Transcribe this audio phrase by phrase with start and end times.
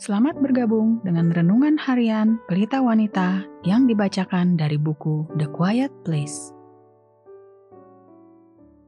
[0.00, 6.56] Selamat bergabung dengan renungan harian Pelita Wanita yang dibacakan dari buku The Quiet Place.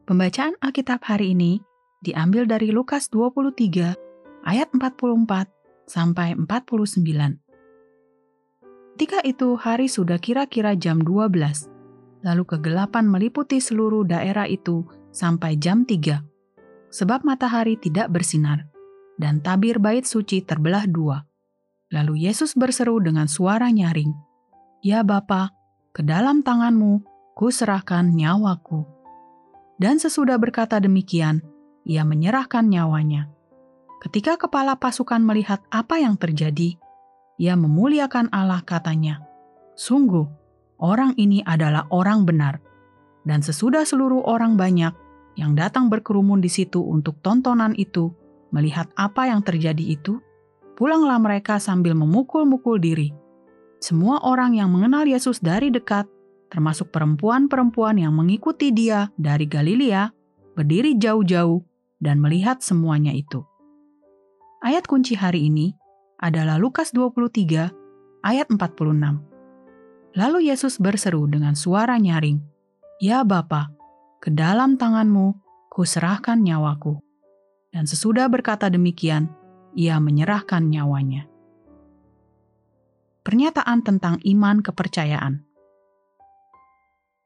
[0.09, 1.61] Pembacaan Alkitab hari ini
[2.00, 3.93] diambil dari Lukas 23
[4.48, 5.53] ayat 44
[5.85, 7.04] sampai 49.
[8.96, 15.85] Ketika itu hari sudah kira-kira jam 12, lalu kegelapan meliputi seluruh daerah itu sampai jam
[15.85, 16.25] 3,
[16.89, 18.71] sebab matahari tidak bersinar
[19.22, 21.22] dan tabir bait suci terbelah dua.
[21.94, 24.11] Lalu Yesus berseru dengan suara nyaring,
[24.82, 25.54] Ya Bapa,
[25.95, 27.07] ke dalam tanganmu
[27.39, 28.82] ku serahkan nyawaku.
[29.79, 31.39] Dan sesudah berkata demikian,
[31.86, 33.31] ia menyerahkan nyawanya.
[34.03, 36.75] Ketika kepala pasukan melihat apa yang terjadi,
[37.39, 39.23] ia memuliakan Allah katanya,
[39.78, 40.27] Sungguh,
[40.83, 42.59] orang ini adalah orang benar.
[43.23, 44.91] Dan sesudah seluruh orang banyak
[45.39, 48.11] yang datang berkerumun di situ untuk tontonan itu,
[48.53, 50.20] Melihat apa yang terjadi itu,
[50.77, 53.11] pulanglah mereka sambil memukul-mukul diri.
[53.81, 56.06] Semua orang yang mengenal Yesus dari dekat,
[56.53, 60.12] termasuk perempuan-perempuan yang mengikuti dia dari Galilea,
[60.53, 61.64] berdiri jauh-jauh
[61.98, 63.41] dan melihat semuanya itu.
[64.62, 65.75] Ayat kunci hari ini
[66.22, 67.72] adalah Lukas 23
[68.22, 69.33] ayat 46.
[70.12, 72.39] Lalu Yesus berseru dengan suara nyaring,
[73.03, 73.72] Ya Bapa,
[74.22, 75.34] ke dalam tanganmu
[75.72, 77.12] kuserahkan nyawaku.
[77.73, 79.33] Dan sesudah berkata demikian,
[79.73, 81.25] ia menyerahkan nyawanya.
[83.25, 85.41] Pernyataan tentang iman kepercayaan.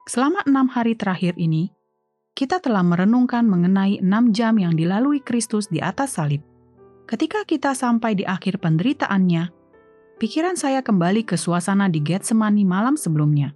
[0.06, 1.74] Selama enam hari terakhir ini,
[2.38, 6.46] kita telah merenungkan mengenai enam jam yang dilalui Kristus di atas salib.
[7.10, 9.50] Ketika kita sampai di akhir penderitaannya,
[10.22, 13.50] pikiran saya kembali ke suasana di Getsemani malam sebelumnya.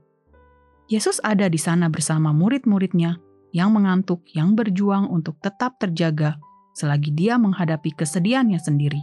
[0.90, 3.22] Yesus ada di sana bersama murid-muridnya
[3.54, 6.40] yang mengantuk, yang berjuang untuk tetap terjaga
[6.72, 9.02] selagi dia menghadapi kesedihannya sendiri.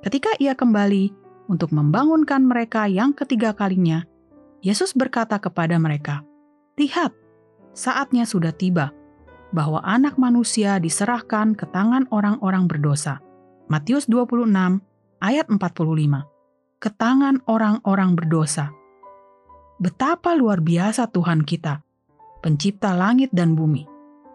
[0.00, 1.12] Ketika ia kembali
[1.50, 4.06] untuk membangunkan mereka yang ketiga kalinya,
[4.62, 6.22] Yesus berkata kepada mereka,
[6.78, 7.12] "Lihat,
[7.76, 8.92] saatnya sudah tiba
[9.50, 13.20] bahwa Anak Manusia diserahkan ke tangan orang-orang berdosa."
[13.66, 14.80] Matius 26
[15.18, 16.26] ayat 45.
[16.80, 18.72] Ke tangan orang-orang berdosa.
[19.80, 21.84] Betapa luar biasa Tuhan kita,
[22.40, 23.89] pencipta langit dan bumi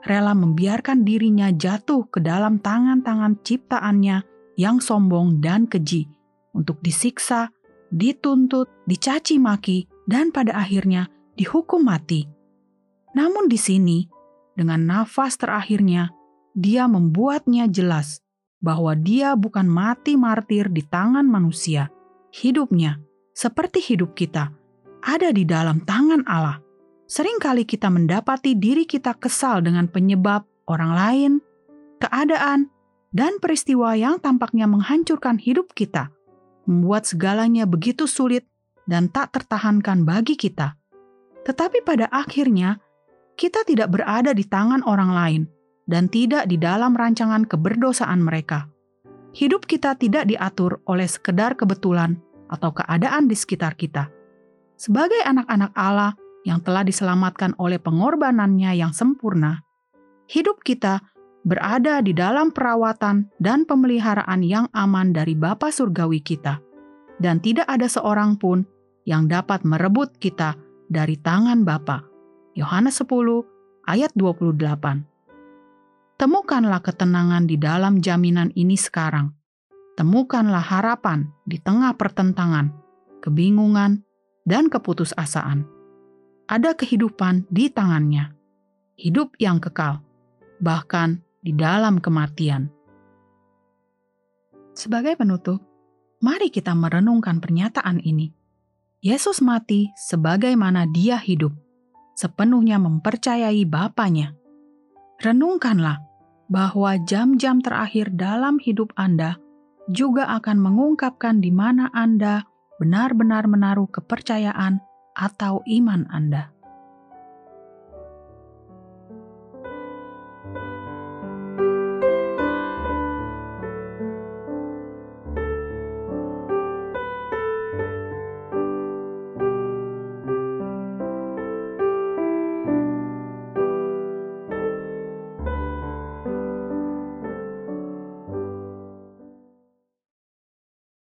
[0.06, 4.22] rela membiarkan dirinya jatuh ke dalam tangan-tangan ciptaannya
[4.56, 6.08] yang sombong dan keji
[6.56, 7.52] untuk disiksa,
[7.92, 12.30] dituntut, dicaci maki, dan pada akhirnya dihukum mati.
[13.18, 14.08] Namun di sini,
[14.56, 16.14] dengan nafas terakhirnya,
[16.56, 18.24] dia membuatnya jelas
[18.64, 21.92] bahwa dia bukan mati martir di tangan manusia.
[22.32, 23.04] Hidupnya,
[23.36, 24.52] seperti hidup kita,
[25.04, 26.65] ada di dalam tangan Allah.
[27.06, 31.32] Seringkali kita mendapati diri kita kesal dengan penyebab orang lain,
[32.02, 32.74] keadaan,
[33.14, 36.10] dan peristiwa yang tampaknya menghancurkan hidup kita,
[36.66, 38.50] membuat segalanya begitu sulit
[38.90, 40.74] dan tak tertahankan bagi kita.
[41.46, 42.82] Tetapi pada akhirnya,
[43.38, 45.42] kita tidak berada di tangan orang lain
[45.86, 48.66] dan tidak di dalam rancangan keberdosaan mereka.
[49.36, 52.18] Hidup kita tidak diatur oleh sekedar kebetulan
[52.50, 54.10] atau keadaan di sekitar kita.
[54.76, 59.66] Sebagai anak-anak Allah, yang telah diselamatkan oleh pengorbanannya yang sempurna,
[60.30, 61.02] hidup kita
[61.42, 66.62] berada di dalam perawatan dan pemeliharaan yang aman dari Bapa Surgawi kita,
[67.18, 68.62] dan tidak ada seorang pun
[69.10, 70.54] yang dapat merebut kita
[70.86, 72.06] dari tangan Bapa.
[72.56, 73.10] Yohanes 10
[73.90, 74.56] ayat 28
[76.16, 79.36] Temukanlah ketenangan di dalam jaminan ini sekarang.
[80.00, 82.72] Temukanlah harapan di tengah pertentangan,
[83.20, 84.08] kebingungan,
[84.48, 85.75] dan keputusasaan
[86.46, 88.30] ada kehidupan di tangannya,
[89.02, 90.06] hidup yang kekal,
[90.62, 92.70] bahkan di dalam kematian.
[94.78, 95.64] Sebagai penutup,
[96.22, 98.30] mari kita merenungkan pernyataan ini.
[99.02, 101.54] Yesus mati sebagaimana dia hidup,
[102.18, 104.34] sepenuhnya mempercayai Bapaknya.
[105.22, 106.02] Renungkanlah
[106.50, 109.38] bahwa jam-jam terakhir dalam hidup Anda
[109.90, 112.46] juga akan mengungkapkan di mana Anda
[112.82, 114.82] benar-benar menaruh kepercayaan
[115.16, 116.55] atau iman Anda.